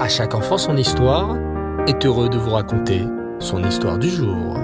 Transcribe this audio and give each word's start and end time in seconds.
À 0.00 0.08
chaque 0.08 0.34
enfant 0.34 0.56
son 0.56 0.78
histoire 0.78 1.36
est 1.86 2.06
heureux 2.06 2.30
de 2.30 2.38
vous 2.38 2.52
raconter 2.52 3.04
son 3.38 3.62
histoire 3.62 3.98
du 3.98 4.08
jour. 4.08 4.56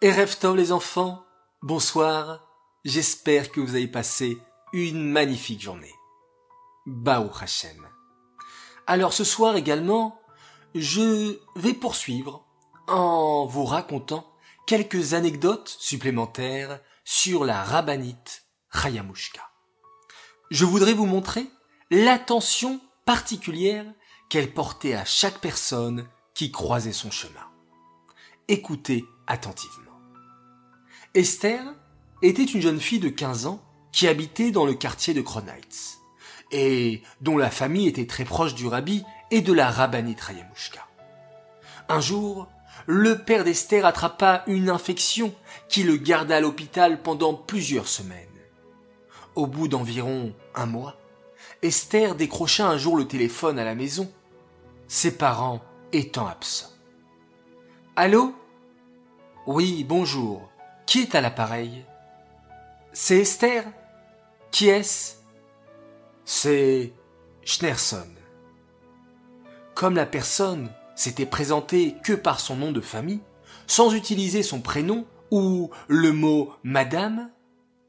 Erev 0.00 0.36
Tov 0.38 0.56
les 0.56 0.70
enfants, 0.70 1.24
bonsoir, 1.62 2.46
j'espère 2.84 3.50
que 3.50 3.60
vous 3.60 3.74
avez 3.74 3.88
passé 3.88 4.38
une 4.72 5.02
magnifique 5.10 5.60
journée. 5.60 5.94
Baou 6.86 7.28
Hashem. 7.40 7.88
Alors 8.86 9.12
ce 9.12 9.24
soir 9.24 9.56
également, 9.56 10.16
je 10.76 11.40
vais 11.56 11.74
poursuivre 11.74 12.46
en 12.86 13.46
vous 13.46 13.64
racontant 13.64 14.32
quelques 14.68 15.14
anecdotes 15.14 15.76
supplémentaires 15.80 16.78
sur 17.04 17.44
la 17.44 17.64
rabbinite 17.64 18.44
Chayamushka. 18.72 19.51
Je 20.52 20.66
voudrais 20.66 20.92
vous 20.92 21.06
montrer 21.06 21.46
l'attention 21.90 22.78
particulière 23.06 23.86
qu'elle 24.28 24.52
portait 24.52 24.92
à 24.92 25.06
chaque 25.06 25.38
personne 25.38 26.06
qui 26.34 26.52
croisait 26.52 26.92
son 26.92 27.10
chemin. 27.10 27.46
Écoutez 28.48 29.06
attentivement. 29.26 29.98
Esther 31.14 31.62
était 32.20 32.44
une 32.44 32.60
jeune 32.60 32.80
fille 32.80 32.98
de 32.98 33.08
15 33.08 33.46
ans 33.46 33.64
qui 33.92 34.06
habitait 34.06 34.50
dans 34.50 34.66
le 34.66 34.74
quartier 34.74 35.14
de 35.14 35.22
Kronheitz 35.22 36.00
et 36.50 37.00
dont 37.22 37.38
la 37.38 37.50
famille 37.50 37.88
était 37.88 38.06
très 38.06 38.26
proche 38.26 38.54
du 38.54 38.66
rabbi 38.66 39.04
et 39.30 39.40
de 39.40 39.54
la 39.54 39.70
rabbinite 39.70 40.20
Chayamushka. 40.20 40.86
Un 41.88 42.00
jour, 42.00 42.46
le 42.84 43.16
père 43.16 43.44
d'Esther 43.44 43.86
attrapa 43.86 44.44
une 44.46 44.68
infection 44.68 45.34
qui 45.70 45.82
le 45.82 45.96
garda 45.96 46.36
à 46.36 46.40
l'hôpital 46.40 47.00
pendant 47.00 47.32
plusieurs 47.32 47.88
semaines. 47.88 48.31
Au 49.34 49.46
bout 49.46 49.66
d'environ 49.66 50.34
un 50.54 50.66
mois, 50.66 50.96
Esther 51.62 52.16
décrocha 52.16 52.68
un 52.68 52.76
jour 52.76 52.96
le 52.96 53.08
téléphone 53.08 53.58
à 53.58 53.64
la 53.64 53.74
maison, 53.74 54.12
ses 54.88 55.16
parents 55.16 55.62
étant 55.92 56.26
absents. 56.26 56.72
Allô? 57.96 58.34
Oui, 59.46 59.84
bonjour. 59.84 60.50
Qui 60.84 61.00
est 61.00 61.14
à 61.14 61.22
l'appareil? 61.22 61.86
C'est 62.92 63.20
Esther? 63.20 63.64
Qui 64.50 64.68
est-ce? 64.68 65.14
C'est 66.26 66.92
Schnerson. 67.42 68.08
Comme 69.74 69.96
la 69.96 70.06
personne 70.06 70.70
s'était 70.94 71.26
présentée 71.26 71.96
que 72.04 72.12
par 72.12 72.38
son 72.38 72.56
nom 72.56 72.70
de 72.70 72.82
famille, 72.82 73.22
sans 73.66 73.94
utiliser 73.94 74.42
son 74.42 74.60
prénom 74.60 75.06
ou 75.30 75.70
le 75.88 76.12
mot 76.12 76.52
madame, 76.62 77.30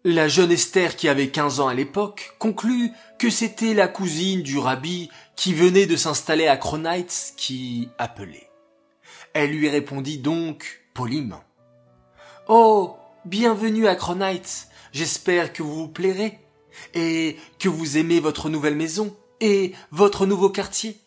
la 0.05 0.27
jeune 0.27 0.51
Esther 0.51 0.95
qui 0.95 1.07
avait 1.07 1.29
15 1.29 1.61
ans 1.61 1.69
à 1.69 1.73
l'époque 1.73 2.35
conclut 2.37 2.91
que 3.17 3.29
c'était 3.29 3.73
la 3.73 3.87
cousine 3.87 4.41
du 4.43 4.57
rabbi 4.57 5.09
qui 5.35 5.53
venait 5.53 5.85
de 5.85 5.95
s'installer 5.95 6.47
à 6.47 6.57
Kronheitz 6.57 7.33
qui 7.37 7.89
appelait. 7.97 8.49
Elle 9.33 9.51
lui 9.51 9.69
répondit 9.69 10.17
donc 10.17 10.81
poliment. 10.93 11.43
Oh, 12.49 12.97
bienvenue 13.23 13.87
à 13.87 13.95
Kronheitz. 13.95 14.67
J'espère 14.91 15.53
que 15.53 15.63
vous 15.63 15.73
vous 15.73 15.87
plairez 15.87 16.39
et 16.93 17.37
que 17.57 17.69
vous 17.69 17.97
aimez 17.97 18.19
votre 18.19 18.49
nouvelle 18.49 18.75
maison 18.75 19.15
et 19.39 19.73
votre 19.91 20.25
nouveau 20.25 20.49
quartier. 20.49 20.97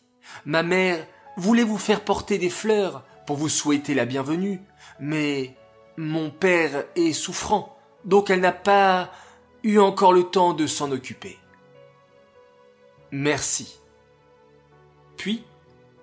Ma 0.47 0.63
mère 0.63 1.07
voulait 1.37 1.65
vous 1.65 1.79
faire 1.79 2.03
porter 2.03 2.39
des 2.39 2.51
fleurs 2.51 3.05
pour 3.27 3.37
vous 3.37 3.51
souhaiter 3.51 3.93
la 3.93 4.07
bienvenue, 4.07 4.61
mais 5.01 5.55
mon 5.99 6.31
père 6.31 6.85
est 6.97 7.13
souffrant, 7.13 7.76
donc 8.07 8.31
elle 8.31 8.41
n'a 8.41 8.53
pas 8.53 9.11
eu 9.63 9.79
encore 9.79 10.13
le 10.13 10.25
temps 10.25 10.55
de 10.55 10.67
s'en 10.67 10.91
occuper. 10.93 11.39
Merci. 13.11 13.79
Puis, 15.17 15.45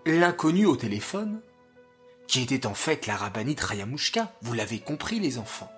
l'inconnu 0.06 0.66
au 0.66 0.76
téléphone, 0.76 1.42
qui 2.28 2.42
était 2.42 2.66
en 2.66 2.74
fait 2.74 3.08
la 3.08 3.16
rabbinite 3.16 3.62
Rayamushka, 3.62 4.34
vous 4.42 4.54
l'avez 4.54 4.80
compris 4.80 5.20
les 5.20 5.38
enfants, 5.38 5.72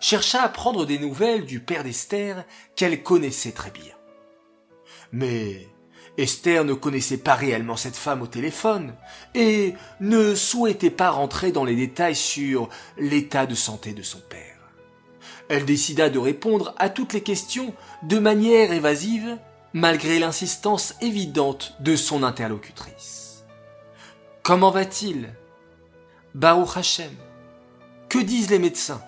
chercha 0.00 0.42
à 0.42 0.48
prendre 0.48 0.86
des 0.86 0.98
nouvelles 0.98 1.44
du 1.44 1.60
père 1.60 1.84
d'Esther 1.84 2.44
qu'elle 2.76 3.02
connaissait 3.02 3.52
très 3.52 3.70
bien. 3.70 3.94
Mais 5.12 5.68
Esther 6.18 6.64
ne 6.64 6.74
connaissait 6.74 7.18
pas 7.18 7.34
réellement 7.34 7.76
cette 7.76 7.96
femme 7.96 8.22
au 8.22 8.26
téléphone 8.26 8.94
et 9.34 9.74
ne 10.00 10.34
souhaitait 10.34 10.90
pas 10.90 11.10
rentrer 11.10 11.52
dans 11.52 11.64
les 11.64 11.76
détails 11.76 12.16
sur 12.16 12.68
l'état 12.96 13.46
de 13.46 13.54
santé 13.54 13.92
de 13.92 14.02
son 14.02 14.20
père. 14.20 14.51
Elle 15.48 15.64
décida 15.64 16.08
de 16.08 16.18
répondre 16.18 16.74
à 16.78 16.88
toutes 16.88 17.12
les 17.12 17.22
questions 17.22 17.74
de 18.02 18.18
manière 18.18 18.72
évasive, 18.72 19.38
malgré 19.72 20.18
l'insistance 20.18 20.94
évidente 21.00 21.74
de 21.80 21.96
son 21.96 22.22
interlocutrice. 22.22 23.44
Comment 24.42 24.70
va-t-il? 24.70 25.34
Baruch 26.34 26.76
Hashem. 26.76 27.14
Que 28.08 28.18
disent 28.18 28.50
les 28.50 28.58
médecins? 28.58 29.02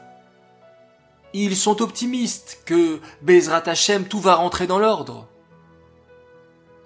Ils 1.32 1.56
sont 1.56 1.82
optimistes 1.82 2.62
que 2.64 3.00
Bezrat 3.22 3.68
Hashem 3.68 4.04
tout 4.04 4.20
va 4.20 4.36
rentrer 4.36 4.66
dans 4.66 4.78
l'ordre. 4.78 5.28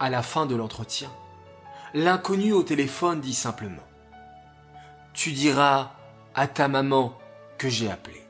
À 0.01 0.09
la 0.09 0.23
fin 0.23 0.47
de 0.47 0.57
l'entretien, 0.57 1.11
l'inconnu 1.93 2.53
au 2.53 2.63
téléphone 2.63 3.21
dit 3.21 3.35
simplement 3.35 3.83
Tu 5.13 5.33
diras 5.33 5.93
à 6.35 6.47
ta 6.47 6.69
maman 6.69 7.19
que 7.59 7.69
j'ai 7.69 7.91
appelé. 7.91 8.28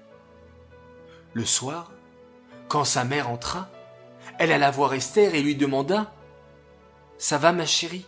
Le 1.39 1.45
soir, 1.45 1.93
quand 2.67 2.83
sa 2.83 3.05
mère 3.05 3.31
entra, 3.31 3.69
elle 4.41 4.51
alla 4.51 4.73
voir 4.73 4.95
Esther 4.95 5.37
et 5.37 5.41
lui 5.41 5.55
demanda 5.55 6.13
Ça 7.17 7.39
va 7.39 7.53
ma 7.53 7.65
chérie? 7.65 8.07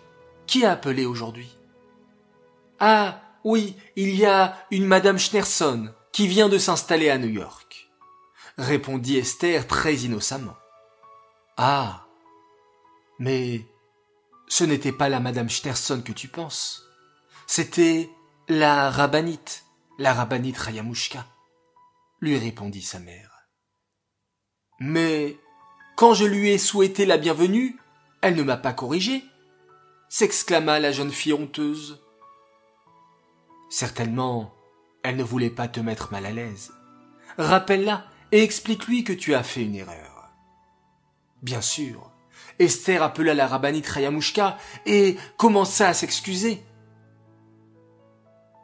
Qui 0.48 0.64
a 0.64 0.72
appelé 0.72 1.06
aujourd'hui 1.06 1.48
Ah, 2.80 3.20
oui, 3.44 3.76
il 3.94 4.16
y 4.16 4.26
a 4.26 4.58
une 4.72 4.84
madame 4.84 5.16
Schnerson 5.16 5.94
qui 6.10 6.26
vient 6.26 6.48
de 6.48 6.58
s'installer 6.58 7.08
à 7.08 7.18
New 7.18 7.28
York, 7.28 7.88
répondit 8.58 9.18
Esther 9.18 9.68
très 9.68 9.94
innocemment. 9.94 10.56
Ah, 11.56 12.06
mais 13.20 13.64
ce 14.48 14.64
n'était 14.64 14.90
pas 14.90 15.08
la 15.08 15.20
Madame 15.20 15.48
Schnerson 15.48 16.02
que 16.02 16.10
tu 16.10 16.26
penses. 16.26 16.82
C'était 17.46 18.10
la 18.48 18.90
rabbinite, 18.90 19.66
la 20.00 20.14
rabbinite 20.14 20.58
Rayamushka, 20.58 21.24
lui 22.20 22.38
répondit 22.38 22.82
sa 22.82 22.98
mère. 22.98 23.48
Mais 24.78 25.38
quand 25.96 26.14
je 26.14 26.24
lui 26.24 26.50
ai 26.50 26.58
souhaité 26.58 27.06
la 27.06 27.18
bienvenue, 27.18 27.78
elle 28.22 28.36
ne 28.36 28.42
m'a 28.42 28.56
pas 28.56 28.72
corrigé, 28.72 29.24
s'exclama 30.08 30.80
la 30.80 30.92
jeune 30.92 31.10
fille 31.10 31.32
honteuse. 31.32 32.02
Certainement, 33.70 34.54
elle 35.02 35.16
ne 35.16 35.22
voulait 35.22 35.50
pas 35.50 35.68
te 35.68 35.80
mettre 35.80 36.12
mal 36.12 36.26
à 36.26 36.32
l'aise. 36.32 36.72
Rappelle-la 37.38 38.04
et 38.32 38.42
explique-lui 38.42 39.04
que 39.04 39.12
tu 39.12 39.34
as 39.34 39.42
fait 39.42 39.64
une 39.64 39.74
erreur. 39.74 40.30
Bien 41.42 41.60
sûr, 41.60 42.10
Esther 42.58 43.02
appela 43.02 43.34
la 43.34 43.46
rabbinite 43.46 43.88
Rayamushka 43.88 44.58
et 44.84 45.16
commença 45.36 45.88
à 45.88 45.94
s'excuser. 45.94 46.62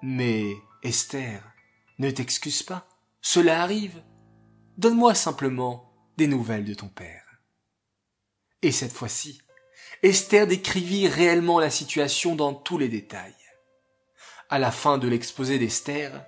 Mais 0.02 0.54
Esther, 0.82 1.42
ne 1.98 2.10
t'excuse 2.10 2.62
pas, 2.62 2.86
cela 3.26 3.60
arrive. 3.60 4.04
Donne-moi 4.78 5.12
simplement 5.16 5.92
des 6.16 6.28
nouvelles 6.28 6.64
de 6.64 6.74
ton 6.74 6.86
père. 6.86 7.24
Et 8.62 8.70
cette 8.70 8.92
fois-ci, 8.92 9.42
Esther 10.04 10.46
décrivit 10.46 11.08
réellement 11.08 11.58
la 11.58 11.70
situation 11.70 12.36
dans 12.36 12.54
tous 12.54 12.78
les 12.78 12.88
détails. 12.88 13.34
À 14.48 14.60
la 14.60 14.70
fin 14.70 14.96
de 14.96 15.08
l'exposé 15.08 15.58
d'Esther, 15.58 16.24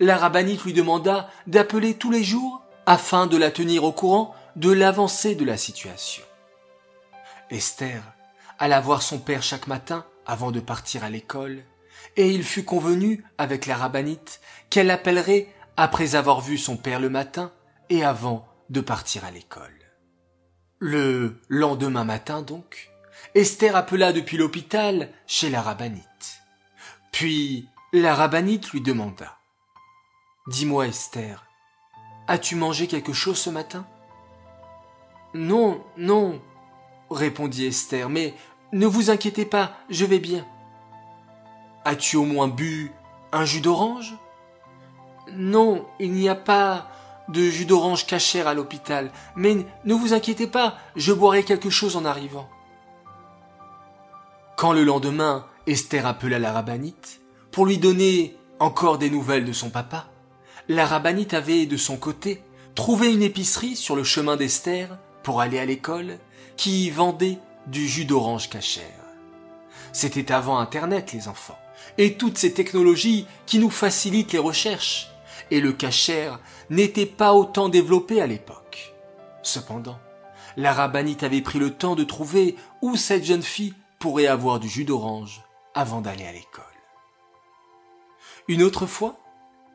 la 0.00 0.16
rabbinite 0.16 0.64
lui 0.64 0.72
demanda 0.72 1.28
d'appeler 1.46 1.98
tous 1.98 2.10
les 2.10 2.24
jours 2.24 2.62
afin 2.86 3.26
de 3.26 3.36
la 3.36 3.50
tenir 3.50 3.84
au 3.84 3.92
courant 3.92 4.34
de 4.56 4.72
l'avancée 4.72 5.34
de 5.34 5.44
la 5.44 5.58
situation. 5.58 6.24
Esther 7.50 8.02
alla 8.58 8.80
voir 8.80 9.02
son 9.02 9.18
père 9.18 9.42
chaque 9.42 9.66
matin 9.66 10.06
avant 10.24 10.50
de 10.50 10.60
partir 10.60 11.04
à 11.04 11.10
l'école, 11.10 11.62
et 12.16 12.30
il 12.30 12.42
fut 12.42 12.64
convenu 12.64 13.22
avec 13.36 13.66
la 13.66 13.76
rabbinite 13.76 14.40
qu'elle 14.70 14.86
l'appellerait 14.86 15.48
après 15.78 16.16
avoir 16.16 16.40
vu 16.40 16.58
son 16.58 16.76
père 16.76 16.98
le 16.98 17.08
matin 17.08 17.52
et 17.88 18.02
avant 18.02 18.48
de 18.68 18.80
partir 18.80 19.24
à 19.24 19.30
l'école. 19.30 19.78
Le 20.80 21.40
lendemain 21.48 22.02
matin 22.02 22.42
donc, 22.42 22.90
Esther 23.36 23.76
appela 23.76 24.12
depuis 24.12 24.36
l'hôpital 24.36 25.12
chez 25.28 25.50
la 25.50 25.62
rabbinite. 25.62 26.42
Puis 27.12 27.68
la 27.92 28.16
rabbinite 28.16 28.72
lui 28.72 28.80
demanda 28.80 29.38
Dis-moi 30.48 30.88
Esther, 30.88 31.46
as-tu 32.26 32.56
mangé 32.56 32.88
quelque 32.88 33.12
chose 33.12 33.38
ce 33.38 33.50
matin? 33.50 33.86
Non, 35.32 35.84
non, 35.96 36.42
répondit 37.08 37.66
Esther, 37.66 38.10
mais 38.10 38.34
ne 38.72 38.86
vous 38.86 39.10
inquiétez 39.10 39.44
pas, 39.44 39.76
je 39.90 40.04
vais 40.04 40.18
bien. 40.18 40.44
As-tu 41.84 42.16
au 42.16 42.24
moins 42.24 42.48
bu 42.48 42.90
un 43.30 43.44
jus 43.44 43.60
d'orange? 43.60 44.18
Non, 45.34 45.86
il 45.98 46.12
n'y 46.12 46.28
a 46.28 46.34
pas 46.34 46.88
de 47.28 47.42
jus 47.42 47.66
d'orange 47.66 48.06
cachère 48.06 48.48
à 48.48 48.54
l'hôpital, 48.54 49.10
mais 49.36 49.66
ne 49.84 49.94
vous 49.94 50.14
inquiétez 50.14 50.46
pas, 50.46 50.76
je 50.96 51.12
boirai 51.12 51.44
quelque 51.44 51.70
chose 51.70 51.96
en 51.96 52.04
arrivant. 52.04 52.48
Quand 54.56 54.72
le 54.72 54.82
lendemain, 54.82 55.46
Esther 55.66 56.06
appela 56.06 56.38
la 56.38 56.52
rabbinite 56.52 57.20
pour 57.52 57.66
lui 57.66 57.78
donner 57.78 58.36
encore 58.58 58.98
des 58.98 59.10
nouvelles 59.10 59.44
de 59.44 59.52
son 59.52 59.70
papa, 59.70 60.06
la 60.68 60.86
rabbinite 60.86 61.34
avait 61.34 61.66
de 61.66 61.76
son 61.76 61.96
côté 61.96 62.42
trouvé 62.74 63.12
une 63.12 63.22
épicerie 63.22 63.76
sur 63.76 63.96
le 63.96 64.04
chemin 64.04 64.36
d'Esther 64.36 64.98
pour 65.22 65.40
aller 65.40 65.58
à 65.58 65.64
l'école 65.64 66.18
qui 66.56 66.90
vendait 66.90 67.38
du 67.66 67.86
jus 67.86 68.04
d'orange 68.04 68.48
cachère. 68.48 68.84
C'était 69.92 70.32
avant 70.32 70.58
Internet, 70.58 71.12
les 71.12 71.28
enfants, 71.28 71.58
et 71.96 72.14
toutes 72.14 72.38
ces 72.38 72.52
technologies 72.52 73.26
qui 73.46 73.58
nous 73.58 73.70
facilitent 73.70 74.32
les 74.32 74.38
recherches, 74.38 75.10
le 75.50 75.72
cachère 75.72 76.40
n'était 76.70 77.06
pas 77.06 77.32
autant 77.32 77.68
développé 77.68 78.20
à 78.20 78.26
l'époque. 78.26 78.94
Cependant, 79.42 79.98
la 80.56 80.72
rabbinite 80.72 81.22
avait 81.22 81.40
pris 81.40 81.58
le 81.58 81.70
temps 81.70 81.94
de 81.94 82.04
trouver 82.04 82.56
où 82.82 82.96
cette 82.96 83.24
jeune 83.24 83.42
fille 83.42 83.74
pourrait 83.98 84.26
avoir 84.26 84.60
du 84.60 84.68
jus 84.68 84.84
d'orange 84.84 85.42
avant 85.74 86.00
d'aller 86.00 86.26
à 86.26 86.32
l'école. 86.32 86.64
Une 88.48 88.62
autre 88.62 88.86
fois, 88.86 89.16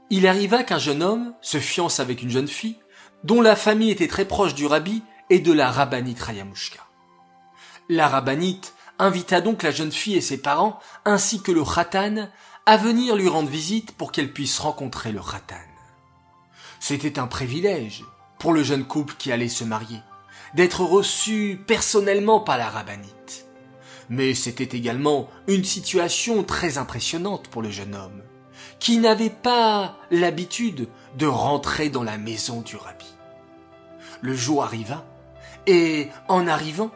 il 0.09 0.27
arriva 0.27 0.63
qu'un 0.63 0.79
jeune 0.79 1.01
homme 1.01 1.33
se 1.41 1.59
fiance 1.59 1.99
avec 1.99 2.21
une 2.21 2.29
jeune 2.29 2.47
fille 2.47 2.77
dont 3.23 3.41
la 3.41 3.55
famille 3.55 3.91
était 3.91 4.07
très 4.07 4.25
proche 4.25 4.53
du 4.53 4.65
rabbi 4.65 5.03
et 5.29 5.39
de 5.39 5.53
la 5.53 5.71
rabbinite 5.71 6.21
Rayamushka. 6.21 6.79
La 7.89 8.07
rabbinite 8.07 8.73
invita 8.99 9.41
donc 9.41 9.63
la 9.63 9.71
jeune 9.71 9.91
fille 9.91 10.15
et 10.15 10.21
ses 10.21 10.41
parents, 10.41 10.79
ainsi 11.05 11.41
que 11.41 11.51
le 11.51 11.63
khatan, 11.63 12.29
à 12.65 12.77
venir 12.77 13.15
lui 13.15 13.27
rendre 13.27 13.49
visite 13.49 13.91
pour 13.91 14.11
qu'elle 14.11 14.31
puisse 14.31 14.59
rencontrer 14.59 15.11
le 15.11 15.19
khatan. 15.19 15.55
C'était 16.79 17.19
un 17.19 17.27
privilège 17.27 18.03
pour 18.39 18.53
le 18.53 18.63
jeune 18.63 18.85
couple 18.85 19.15
qui 19.17 19.31
allait 19.31 19.49
se 19.49 19.63
marier, 19.63 19.99
d'être 20.53 20.81
reçu 20.81 21.59
personnellement 21.67 22.39
par 22.39 22.57
la 22.57 22.69
rabbinite. 22.69 23.47
Mais 24.09 24.33
c'était 24.33 24.77
également 24.77 25.29
une 25.47 25.63
situation 25.63 26.43
très 26.43 26.77
impressionnante 26.77 27.47
pour 27.49 27.61
le 27.61 27.69
jeune 27.69 27.95
homme, 27.95 28.21
qui 28.79 28.97
n'avait 28.97 29.29
pas 29.29 29.97
l'habitude 30.11 30.87
de 31.17 31.25
rentrer 31.25 31.89
dans 31.89 32.03
la 32.03 32.17
maison 32.17 32.61
du 32.61 32.77
rabbi. 32.77 33.07
Le 34.21 34.35
jour 34.35 34.63
arriva, 34.63 35.05
et 35.67 36.07
en 36.29 36.47
arrivant, 36.47 36.91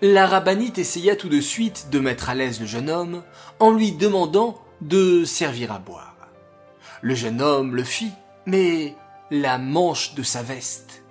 la 0.00 0.26
rabbinite 0.26 0.78
essaya 0.78 1.16
tout 1.16 1.28
de 1.28 1.40
suite 1.40 1.88
de 1.90 1.98
mettre 2.00 2.28
à 2.30 2.34
l'aise 2.34 2.60
le 2.60 2.66
jeune 2.66 2.90
homme 2.90 3.22
en 3.60 3.70
lui 3.70 3.92
demandant 3.92 4.61
de 4.82 5.24
servir 5.24 5.72
à 5.72 5.78
boire. 5.78 6.16
Le 7.00 7.14
jeune 7.14 7.40
homme 7.40 7.76
le 7.76 7.84
fit, 7.84 8.12
mais 8.46 8.96
la 9.30 9.58
manche 9.58 10.14
de 10.14 10.22
sa 10.22 10.42
veste 10.42 11.02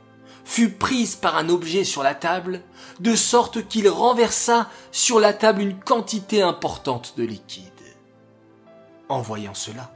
fut 0.44 0.70
prise 0.70 1.16
par 1.16 1.38
un 1.38 1.50
objet 1.50 1.86
sur 1.86 2.04
la 2.04 2.14
table, 2.14 2.62
de 3.00 3.16
sorte 3.16 3.68
qu'il 3.68 3.88
renversa 3.88 4.70
sur 4.92 5.20
la 5.20 5.34
table 5.34 5.62
une 5.62 5.80
quantité 5.80 6.42
importante 6.42 7.14
de 7.18 7.24
liquide. 7.24 7.66
En 9.08 9.22
voyant 9.22 9.54
cela, 9.54 9.92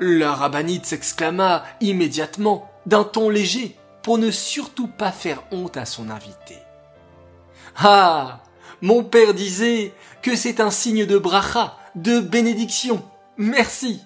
la 0.00 0.34
rabbinite 0.34 0.86
s'exclama 0.86 1.62
immédiatement 1.80 2.68
d'un 2.86 3.04
ton 3.04 3.28
léger 3.28 3.76
pour 4.02 4.18
ne 4.18 4.30
surtout 4.30 4.88
pas 4.88 5.12
faire 5.12 5.42
honte 5.52 5.76
à 5.76 5.84
son 5.84 6.10
invité. 6.10 6.58
Ah 7.76 8.40
Mon 8.82 9.04
père 9.04 9.34
disait 9.34 9.92
que 10.22 10.34
c'est 10.34 10.58
un 10.58 10.70
signe 10.70 11.06
de 11.06 11.18
bracha, 11.18 11.76
de 11.94 12.20
bénédiction. 12.20 13.02
Merci 13.36 14.02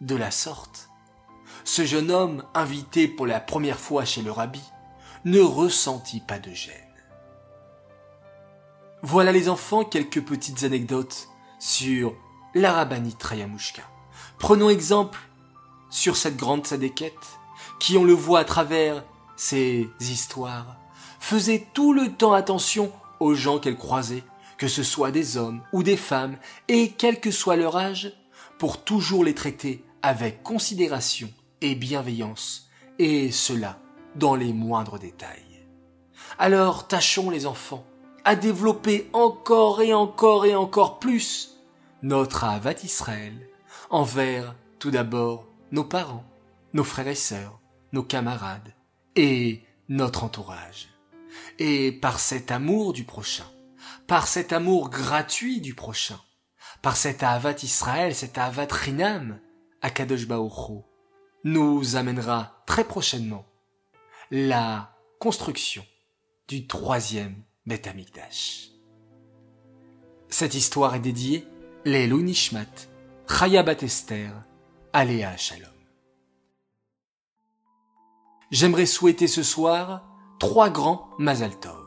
De 0.00 0.16
la 0.16 0.30
sorte, 0.30 0.88
ce 1.64 1.84
jeune 1.84 2.10
homme, 2.10 2.44
invité 2.54 3.08
pour 3.08 3.26
la 3.26 3.40
première 3.40 3.78
fois 3.78 4.04
chez 4.04 4.22
le 4.22 4.30
rabbi, 4.30 4.62
ne 5.24 5.40
ressentit 5.40 6.20
pas 6.20 6.38
de 6.38 6.52
gêne. 6.52 6.74
Voilà 9.02 9.32
les 9.32 9.48
enfants 9.48 9.84
quelques 9.84 10.22
petites 10.22 10.64
anecdotes 10.64 11.28
sur 11.58 12.14
la 12.54 12.72
rabbinite 12.72 13.18
Trayamushka. 13.18 13.82
Prenons 14.38 14.70
exemple 14.70 15.18
sur 15.90 16.16
cette 16.16 16.36
grande 16.36 16.66
sadéquette 16.66 17.38
qui, 17.80 17.96
on 17.98 18.04
le 18.04 18.12
voit 18.12 18.40
à 18.40 18.44
travers 18.44 19.04
ces 19.36 19.88
histoires, 20.00 20.76
faisait 21.20 21.66
tout 21.74 21.92
le 21.92 22.12
temps 22.12 22.32
attention 22.32 22.92
aux 23.20 23.34
gens 23.34 23.58
qu'elle 23.58 23.76
croisait, 23.76 24.24
que 24.58 24.68
ce 24.68 24.82
soit 24.82 25.10
des 25.10 25.36
hommes 25.36 25.62
ou 25.72 25.82
des 25.82 25.96
femmes, 25.96 26.36
et 26.68 26.92
quel 26.92 27.20
que 27.20 27.30
soit 27.30 27.56
leur 27.56 27.76
âge, 27.76 28.12
pour 28.58 28.84
toujours 28.84 29.24
les 29.24 29.34
traiter 29.34 29.84
avec 30.02 30.42
considération 30.42 31.30
et 31.60 31.74
bienveillance, 31.74 32.68
et 32.98 33.30
cela 33.30 33.78
dans 34.16 34.34
les 34.34 34.52
moindres 34.52 34.98
détails. 34.98 35.64
Alors 36.38 36.86
tâchons 36.86 37.30
les 37.30 37.46
enfants 37.46 37.84
à 38.24 38.36
développer 38.36 39.08
encore 39.12 39.82
et 39.82 39.92
encore 39.92 40.46
et 40.46 40.54
encore 40.54 40.98
plus 40.98 41.60
notre 42.02 42.44
Avat 42.44 42.82
Israël 42.84 43.34
envers 43.90 44.54
tout 44.78 44.90
d'abord 44.90 45.46
nos 45.72 45.84
parents, 45.84 46.24
nos 46.72 46.84
frères 46.84 47.08
et 47.08 47.14
sœurs, 47.14 47.60
nos 47.92 48.02
camarades 48.02 48.74
et 49.16 49.62
notre 49.88 50.24
entourage 50.24 50.94
et 51.58 51.92
par 51.92 52.18
cet 52.18 52.50
amour 52.50 52.92
du 52.92 53.04
prochain, 53.04 53.46
par 54.06 54.26
cet 54.26 54.52
amour 54.52 54.90
gratuit 54.90 55.60
du 55.60 55.74
prochain, 55.74 56.20
par 56.82 56.96
cet 56.96 57.22
Avat 57.22 57.62
Israël, 57.62 58.14
cet 58.14 58.38
Avat 58.38 58.68
Rinam, 58.70 59.40
Akadosh 59.82 60.26
Baruch 60.26 60.84
nous 61.44 61.96
amènera 61.96 62.62
très 62.66 62.84
prochainement 62.84 63.44
la 64.30 64.96
construction 65.20 65.84
du 66.48 66.66
troisième 66.66 67.42
Beth 67.66 67.88
Cette 70.28 70.54
histoire 70.54 70.94
est 70.94 71.00
dédiée 71.00 71.46
les 71.84 72.08
Nishmat, 72.08 72.88
Chaya 73.28 73.62
Batester, 73.62 74.30
Aléa 74.92 75.36
Shalom. 75.36 75.70
J'aimerais 78.50 78.86
souhaiter 78.86 79.26
ce 79.26 79.42
soir 79.42 80.04
trois 80.38 80.70
grands 80.70 81.10
Mazal 81.18 81.58
Tov. 81.58 81.83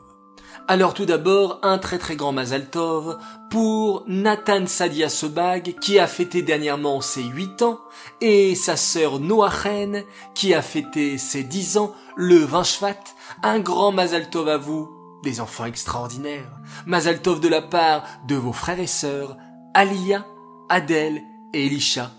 Alors 0.66 0.92
tout 0.92 1.06
d'abord, 1.06 1.60
un 1.62 1.78
très 1.78 1.98
très 1.98 2.16
grand 2.16 2.32
Mazal 2.32 2.68
Tov 2.68 3.18
pour 3.50 4.04
Nathan 4.06 4.66
Sadia 4.66 5.08
Sebag 5.08 5.76
qui 5.80 5.98
a 5.98 6.06
fêté 6.06 6.42
dernièrement 6.42 7.00
ses 7.00 7.22
8 7.22 7.62
ans 7.62 7.80
et 8.20 8.54
sa 8.54 8.76
sœur 8.76 9.20
Noachen 9.20 10.04
qui 10.34 10.52
a 10.52 10.62
fêté 10.62 11.16
ses 11.16 11.42
10 11.42 11.78
ans 11.78 11.94
le 12.16 12.38
20 12.38 12.64
Shvat. 12.64 13.00
Un 13.42 13.60
grand 13.60 13.92
Mazal 13.92 14.28
Tov 14.28 14.48
à 14.48 14.58
vous, 14.58 14.90
des 15.22 15.40
enfants 15.40 15.64
extraordinaires. 15.64 16.50
Mazal 16.86 17.22
Tov 17.22 17.40
de 17.40 17.48
la 17.48 17.62
part 17.62 18.04
de 18.26 18.34
vos 18.34 18.52
frères 18.52 18.80
et 18.80 18.86
sœurs, 18.86 19.36
Alia, 19.74 20.26
Adèle 20.68 21.22
et 21.54 21.66
Elisha, 21.66 22.10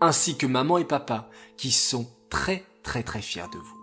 ainsi 0.00 0.36
que 0.36 0.46
maman 0.46 0.78
et 0.78 0.84
papa 0.84 1.30
qui 1.56 1.70
sont 1.70 2.06
très 2.28 2.64
très 2.82 3.02
très 3.02 3.22
fiers 3.22 3.48
de 3.52 3.58
vous 3.58 3.75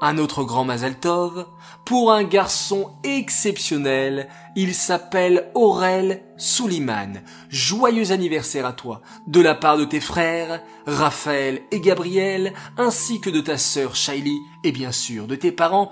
un 0.00 0.18
autre 0.18 0.44
grand 0.44 0.64
Mazal 0.64 0.98
Tov, 0.98 1.46
pour 1.84 2.12
un 2.12 2.24
garçon 2.24 2.92
exceptionnel, 3.04 4.28
il 4.56 4.74
s'appelle 4.74 5.50
Aurel 5.54 6.22
Souliman. 6.36 7.22
Joyeux 7.48 8.12
anniversaire 8.12 8.66
à 8.66 8.72
toi, 8.72 9.02
de 9.26 9.40
la 9.40 9.54
part 9.54 9.76
de 9.76 9.84
tes 9.84 10.00
frères, 10.00 10.62
Raphaël 10.86 11.62
et 11.70 11.80
Gabriel, 11.80 12.54
ainsi 12.78 13.20
que 13.20 13.30
de 13.30 13.40
ta 13.40 13.58
sœur 13.58 13.94
Shaili, 13.94 14.38
et 14.64 14.72
bien 14.72 14.92
sûr 14.92 15.26
de 15.26 15.36
tes 15.36 15.52
parents, 15.52 15.90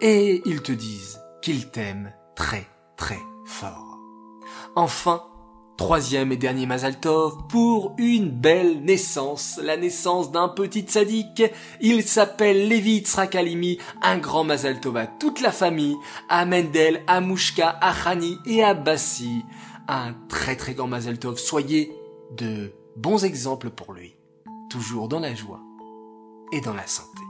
et 0.00 0.42
ils 0.44 0.62
te 0.62 0.72
disent 0.72 1.20
qu'ils 1.42 1.70
t'aiment 1.70 2.12
très 2.36 2.66
très 2.96 3.20
fort. 3.46 3.98
Enfin, 4.76 5.22
Troisième 5.78 6.32
et 6.32 6.36
dernier 6.36 6.66
Mazaltov 6.66 7.46
pour 7.48 7.94
une 7.98 8.30
belle 8.30 8.82
naissance, 8.82 9.60
la 9.62 9.76
naissance 9.76 10.32
d'un 10.32 10.48
petit 10.48 10.84
sadique. 10.88 11.44
Il 11.80 12.02
s'appelle 12.02 12.66
Lévi 12.66 12.98
Tsrakalimi, 12.98 13.78
un 14.02 14.18
grand 14.18 14.42
Mazaltov 14.42 14.96
à 14.96 15.06
toute 15.06 15.40
la 15.40 15.52
famille, 15.52 15.94
à 16.28 16.44
Mendel, 16.46 17.04
à 17.06 17.20
Mouchka, 17.20 17.78
à 17.80 17.94
et 18.44 18.64
à 18.64 18.74
Bassi. 18.74 19.44
Un 19.86 20.14
très 20.28 20.56
très 20.56 20.74
grand 20.74 20.88
Mazaltov. 20.88 21.38
Soyez 21.38 21.92
de 22.36 22.72
bons 22.96 23.24
exemples 23.24 23.70
pour 23.70 23.92
lui. 23.92 24.16
Toujours 24.70 25.06
dans 25.06 25.20
la 25.20 25.36
joie 25.36 25.60
et 26.52 26.60
dans 26.60 26.74
la 26.74 26.88
santé. 26.88 27.22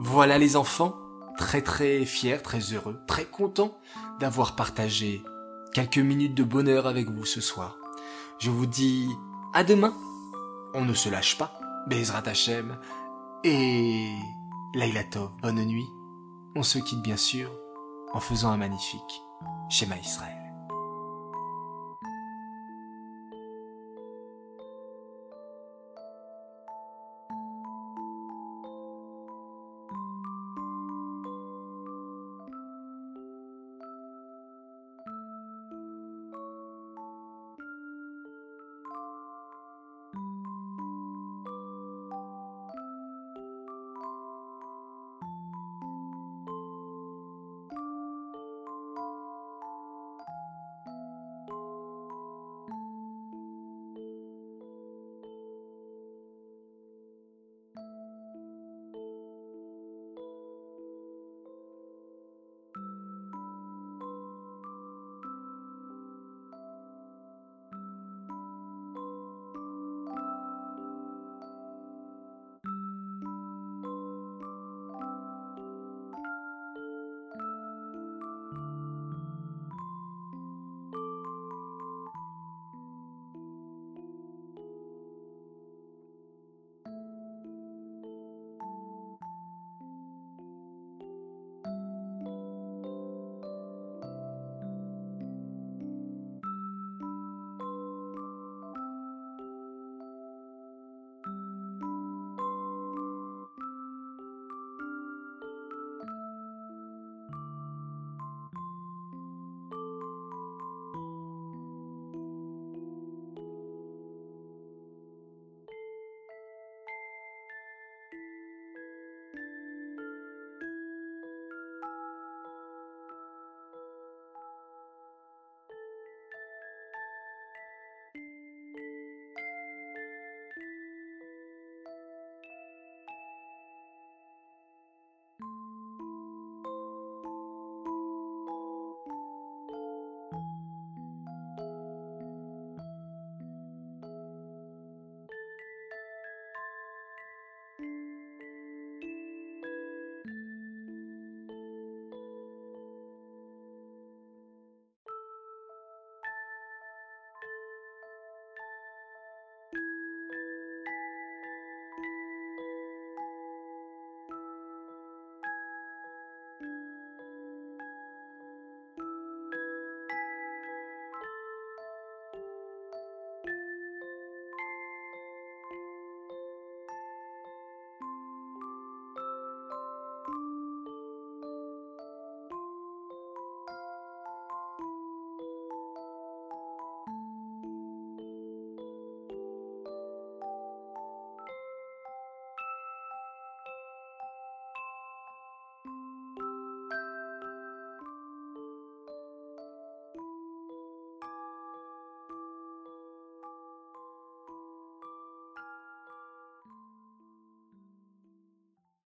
Voilà 0.00 0.38
les 0.38 0.56
enfants, 0.56 0.96
très 1.38 1.62
très 1.62 2.04
fiers, 2.04 2.42
très 2.42 2.74
heureux, 2.74 2.96
très 3.06 3.26
contents 3.26 3.78
d'avoir 4.18 4.56
partagé 4.56 5.22
quelques 5.78 5.98
minutes 6.04 6.34
de 6.34 6.42
bonheur 6.42 6.88
avec 6.88 7.08
vous 7.08 7.24
ce 7.24 7.40
soir. 7.40 7.78
Je 8.40 8.50
vous 8.50 8.66
dis 8.66 9.08
à 9.54 9.62
demain. 9.62 9.94
On 10.74 10.84
ne 10.84 10.92
se 10.92 11.08
lâche 11.08 11.38
pas. 11.38 11.60
Bezrat 11.86 12.26
Hashem. 12.26 12.80
Et 13.44 14.10
Laila 14.74 15.04
bonne 15.40 15.64
nuit. 15.64 15.86
On 16.56 16.64
se 16.64 16.80
quitte 16.80 17.00
bien 17.00 17.16
sûr 17.16 17.48
en 18.12 18.18
faisant 18.18 18.50
un 18.50 18.56
magnifique 18.56 19.22
schéma 19.70 19.96
Israël. 19.98 20.37